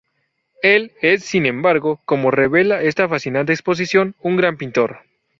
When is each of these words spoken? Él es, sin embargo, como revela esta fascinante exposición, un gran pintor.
Él 0.63 0.93
es, 1.03 1.23
sin 1.23 1.45
embargo, 1.45 2.01
como 2.05 2.31
revela 2.31 2.81
esta 2.81 3.07
fascinante 3.07 3.53
exposición, 3.53 4.15
un 4.23 4.35
gran 4.35 4.57
pintor. 4.57 5.01